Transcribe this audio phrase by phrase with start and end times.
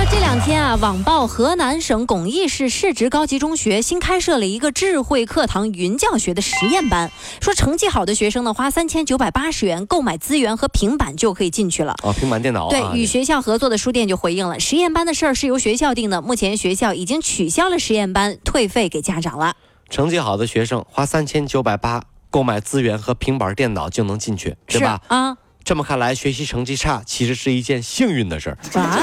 [0.00, 7.12] 说这两天啊，网曝河南省巩义市市直高级中学新开设了一个智慧课堂云教学的实验班，
[7.42, 11.94] 说成绩好的学生呢，花三千九百八十元购买资源和平板就可以进去了。
[12.02, 12.70] 哦，平板电脑啊。
[12.70, 19.54] 对，与学校合作的书店就回应了，实验班的事儿是由学校定的，目前学校已经取消了实验班，退费给家长了。
[19.90, 24.98] 成绩好的学生花三千九百八购买资源和平板电脑就能进去，对吧？
[25.08, 28.80] 啊，这么看来，学习成绩差其实是一件幸运的事儿。
[28.80, 28.98] 啊，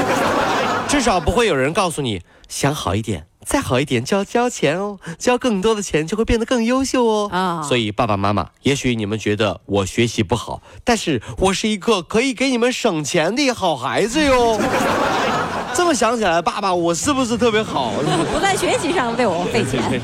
[0.88, 7.30] 至少不会有人告诉你，想好一点，再好一点就要交钱哦，交更多的钱就会变得更优秀哦。
[7.32, 14.60] 啊所以爸爸妈妈，也许你们觉得我学习不好，但是我是一个可以给你们省钱的好孩子哟。
[15.76, 17.92] 这么想起来，爸爸，我是不是特别好？
[18.34, 20.02] 不在学习上为我费钱。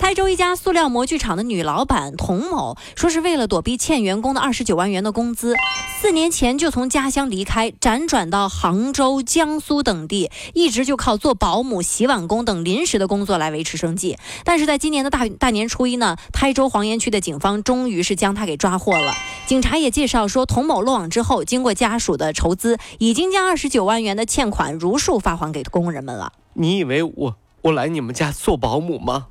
[0.00, 5.54] 台州一家塑料模具厂的女老板童某说，是为了躲避欠员工的二十九万元的工资，
[6.00, 14.16] 四年前就从家乡离开，辗转到杭州、江苏等地，一直就靠做保姆、洗碗工等临时的工作来维持生计。
[14.42, 19.12] 但是在今年的大大年初一呢，台州黄岩区的警方终于是将他给抓获了。
[19.46, 26.32] 警察也介绍说，童某落网之后，经过家属的筹资，已经将二十九万元的欠款如数发还给工人们了。
[26.54, 29.26] 你以为我我来你们家做保姆吗？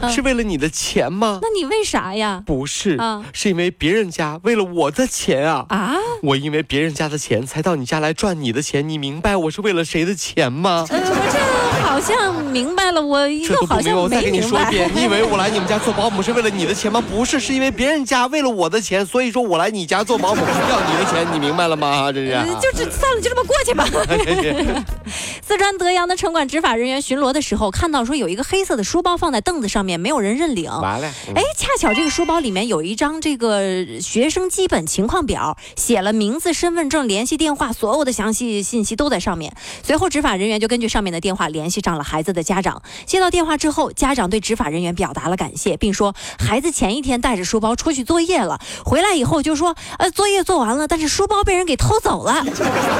[0.00, 1.40] 嗯是为了你的钱吗？
[1.42, 2.42] 那你为啥呀？
[2.46, 5.66] 不是，啊是因为别人家为了我的钱啊。
[5.68, 5.94] 啊？
[6.22, 10.86] 我因为别人家的钱才到你家来赚你的钱，你明白我是为了谁的钱吗？
[10.88, 11.38] 呃，我这
[11.82, 14.40] 好像明白了，我又好像没明白，我再跟你。
[14.40, 17.00] 说一遍，你以为我来你们家做保姆是为了你的钱吗？
[17.00, 22.10] 不是，是因为别人家为了我的钱，所以说我来你家做保姆要你的钱，你明白了吗？
[22.12, 23.86] 这是、呃就是算了，就这么过去吧。
[25.42, 30.70] 四川德阳的城管执法人员巡逻的时候，看到说有一个黑色的书包放在凳子上面，没有人认领。
[30.70, 39.54] 完了，嗯哎，恰巧这个书包里面有一张这个学生基本情况表，写了名字、身份证、联系电话，所有的详细信息都在上面。
[39.82, 42.80] 随后，执法人员就根据上面的电话联联系上了孩子的家长。
[43.04, 52.44] 接到电话之后，家长对执法人员表达了感谢，并说孩子前一天带着书包出去作业了，回来以后就说，呃，作业做完了，但是书包被人给偷走了。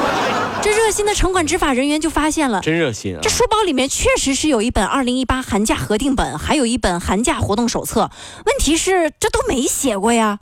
[0.60, 2.60] 这热心的城管执法人员就发现了。
[2.60, 3.30] 真热心啊这！
[3.30, 8.10] 书包里面确实是有一本2018寒假核定本，还有一本寒假活动手册。
[8.44, 10.38] 问题是这都没写过呀。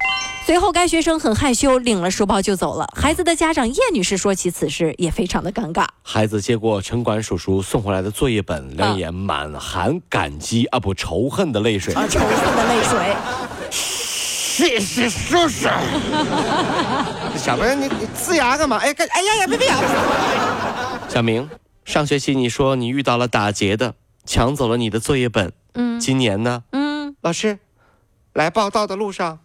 [0.46, 2.86] 随后，该学生很害羞，领了书包就走了。
[2.94, 5.84] 孩子的家长叶女士说起此事也非常的尴尬。
[6.04, 11.92] 孩子接过城管叔叔送回来的作业本，两眼满含感激啊不仇恨的泪水。
[11.94, 13.16] 啊，仇恨的泪水。
[13.72, 15.68] 谢谢叔叔。
[17.36, 18.76] 小明，你你呲牙干嘛？
[18.76, 19.66] 哎，干哎呀呀，别别！
[21.08, 21.50] 小明，
[21.84, 25.52] 上学期你说你遇到了打劫的，抢走了你的作业本。
[25.74, 26.62] 嗯今年呢？
[26.70, 27.58] 嗯，老师，
[28.32, 29.40] 来报道的路上，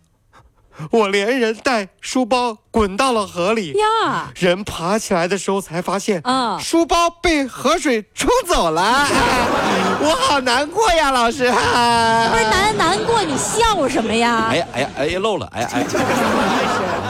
[0.92, 3.74] 我连人带书包滚到了河里。
[3.74, 8.82] 呀，人爬起来的时候才发现，啊书包被河水冲走了，
[10.02, 11.44] 我好难过呀，老师。
[11.52, 14.56] 不是难难过，你笑什么呀哎？
[14.58, 15.88] 呀哎呀哎呀漏了，哎呀哎呀，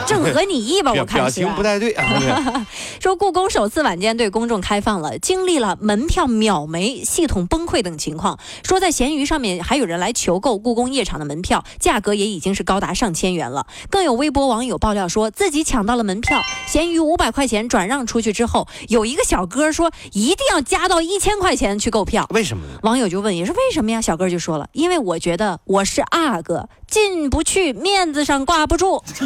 [0.06, 0.92] 正合你意吧？
[0.98, 1.30] 我看表。
[1.30, 1.92] 情不太对。
[1.92, 2.66] 啊
[3.00, 8.38] 说故宫首次晚间对公众开放了，经历了门票秒没、系统崩溃等情况。
[8.64, 13.66] 说在闲鱼上面还有人来求购故宫夜场的门票，价格也已经是高达上千元了。
[13.90, 22.24] 更有微博网友爆料说自己抢到了门票，闲鱼五百块钱转让出去之后，有一个小哥说一定要加到一千块钱去购票。
[22.30, 22.78] 为什么呢？
[22.84, 24.00] 网友就问，也是为什么呀？
[24.00, 29.02] 小哥就说了，因为我觉得我是阿哥，进不去，面子上挂不住。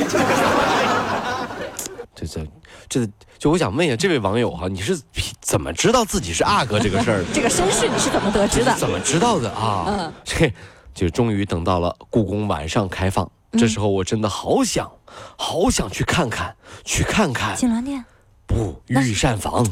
[2.16, 2.40] 这这
[2.88, 3.06] 这，
[3.38, 4.98] 就我想问一下这位网友哈，你是
[5.42, 7.26] 怎么知道自己是阿哥这个事儿的？
[7.34, 8.74] 这个身世你是怎么得知的？
[8.78, 9.84] 怎么知道的啊？
[9.86, 10.50] 嗯 这
[10.94, 14.90] 就终于等到了故宫晚上开放，嗯这时候我真的好想，
[15.36, 16.54] 好想去看看，
[16.84, 17.56] 去看看。
[17.56, 18.04] 锦銮殿，
[18.46, 19.66] 不，御膳房。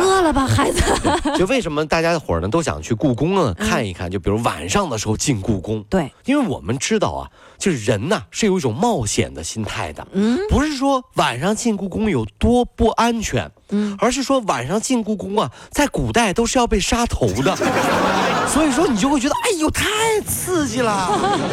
[0.00, 0.80] 饿了吧，孩子？
[1.36, 4.10] 就为什么大家伙儿呢都想去故宫呢看一看？
[4.10, 10.38] 就比如晚上的时候进故宫，对，因为我们知道啊，就是人呐是有一种冒险的心态的，嗯。
[10.48, 17.56] 不是说晚上进故宫有多不安全，嗯，而是说晚上进故宫啊，在古代都是要被杀头的，
[18.48, 19.84] 所以说你就会觉得，哎呦，太
[20.26, 21.10] 刺激了，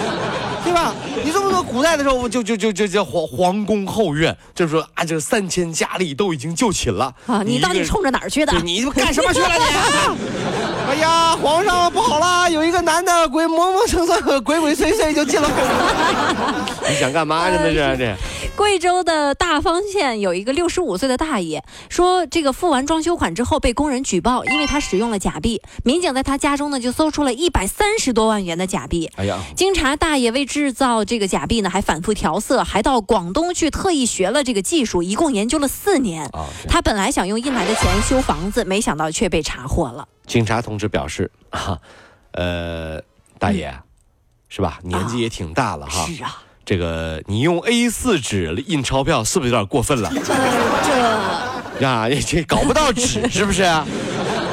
[0.63, 0.93] 对吧？
[1.23, 8.61] 你这么说，古代的时候就就就就叫皇皇宫后院，就是说啊，这三千佳丽都已经就寝了啊，你到底冲着哪儿去的对？
[8.61, 9.63] 你干什么去了你？
[9.63, 10.15] 啊
[10.87, 16.55] 哎呀，皇上不好了，有一个男的鬼磨磨蹭蹭、鬼鬼祟祟就进了后宫。
[16.89, 17.49] 你想干嘛？
[17.49, 18.15] 真的是这。
[18.55, 25.61] 贵州的大方县有一个六十五岁的大爷，说这个付完装修款之后被工人举报，因为他使用了假币。
[25.83, 29.11] 民警在他家中呢就搜出了一百三十多万元的假币。
[29.17, 36.29] 哎呀，经查，大爷为制造这个假币呢，还反复调色，还到广东去特意学了这个技术，一共研究了四年。
[36.69, 40.07] 他本来想用印来的钱修房子，没想到却被查获了。
[40.25, 41.77] 警察同志表示，哈，
[42.31, 43.01] 呃，
[43.37, 43.77] 大爷，
[44.47, 44.79] 是吧？
[44.83, 46.05] 年纪也挺大了哈。
[46.07, 46.41] 是啊。
[46.65, 50.11] 这个你用 A4 纸印钞票是不是有点过分了？
[51.77, 53.63] 这呀，这搞不到纸 是不是？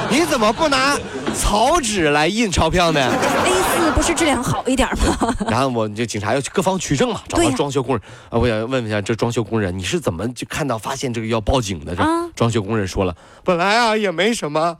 [0.09, 0.95] 你怎么不拿
[1.33, 3.11] 草纸来印钞票呢
[3.45, 5.33] ？A4 不是质量好一点吗？
[5.49, 11.95] 然后我就警察要去各方取证嘛，找到装修工人啊，我想问问一下这装修工人，你是怎么就看到发现这个要报警的？
[11.95, 12.03] 这
[12.35, 14.77] 装修工人说了，本来啊也没什么。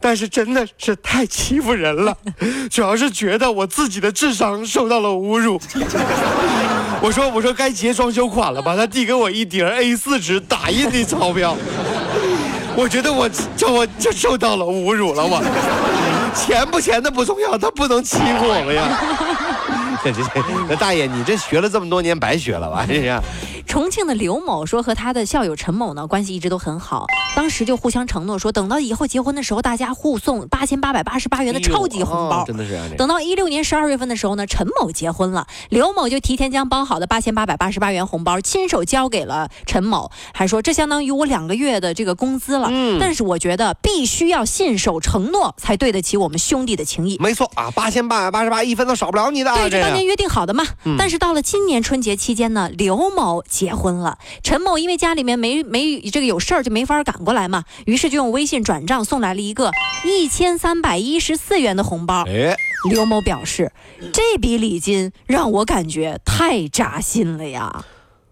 [0.00, 2.16] 但是真的是太欺负人了，
[2.70, 5.60] 主要是觉得我自己的智商受到了侮辱。
[7.02, 8.74] 我说我说该结装修款了吧？
[8.74, 11.54] 他递给我一叠 A4 纸打印的钞票，
[12.74, 15.24] 我觉得我这我就受到了侮辱了。
[15.24, 15.42] 我
[16.34, 18.82] 钱不钱的不重要，他不能欺负我们呀。
[20.04, 20.22] 这这
[20.68, 22.84] 这大爷，你这学了这么多年白学了吧？
[22.88, 23.20] 这是。
[23.76, 27.04] 重庆的刘某说，和他的校友陈某呢关系一直都很好，
[27.36, 32.42] 当时就互相承诺说，等到以后结婚的时候，大家互送八千八百八十八元的超级红包。
[32.46, 32.80] 真的是。
[32.96, 42.68] 等到一六年十二月份的时候呢，陈某结婚了，刘某就提前将包好的八千八百八十八元红包亲手交给了陈某，还说这相当于我两个月的这个工资了。
[42.70, 42.96] 嗯。
[42.98, 47.18] 但是我觉得必须要信守承诺，才对得起我们兄弟的情谊。
[47.18, 49.54] 没错啊，八千八百八十八一分都少不了你的。
[49.54, 50.64] 对，这当年约定好的嘛。
[50.84, 50.96] 嗯。
[50.98, 53.44] 但是到了今年春节期间呢，刘某。
[53.65, 59.70] 结婚了，陈某因为家里面没没这个有事儿，就没法赶过来嘛，于是就用微信转账送来了一个
[60.04, 62.24] 一千三百一十四元的红包。
[62.26, 62.56] 哎，
[62.90, 63.72] 刘某表示，
[64.12, 67.84] 这笔礼金让我感觉太扎心了呀。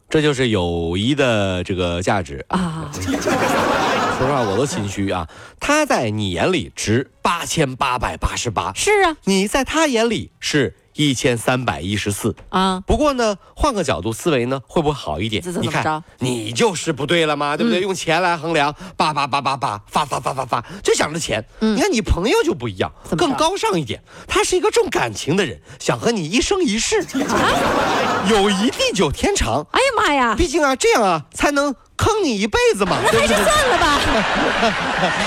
[0.09, 2.91] 这就是友谊的这个价值啊。
[2.95, 5.29] 说实话，我都心虚啊。
[5.59, 10.77] 他在你眼里值八千八百八十八，是啊，你在他眼里是。
[10.95, 12.81] 一千三百一十四啊！
[12.87, 15.43] 不过呢，换个角度思维呢，会不会好一点？
[15.61, 17.81] 你看，你就是不对了嘛，对不对？
[17.81, 21.45] 用钱来衡量，叭叭叭叭叭，发发发发发，就想着钱。
[21.61, 24.03] 你看你朋友就不一样，更高尚一点。
[24.29, 29.67] 他是一个重感情的人，想和你一生一世，啊友谊地久天长。
[29.73, 30.35] 哎呀妈呀！
[30.37, 32.99] 毕竟啊，这样啊，才能坑你一辈子嘛。
[33.05, 34.01] 那 还是算了吧。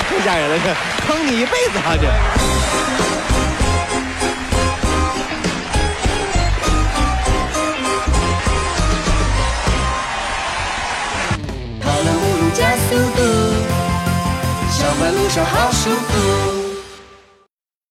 [0.09, 0.73] 太 吓人了，这
[1.05, 3.06] 坑你一辈子啊这。
[15.43, 16.36] 好舒服